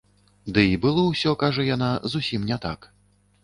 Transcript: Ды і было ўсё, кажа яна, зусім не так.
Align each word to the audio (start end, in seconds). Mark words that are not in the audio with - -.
Ды 0.55 0.63
і 0.69 0.79
было 0.85 1.03
ўсё, 1.11 1.35
кажа 1.45 1.67
яна, 1.69 1.93
зусім 2.17 2.51
не 2.51 2.61
так. 2.69 2.93